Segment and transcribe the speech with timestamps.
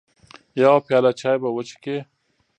[0.61, 1.97] يوه پياله چاى به وچکې.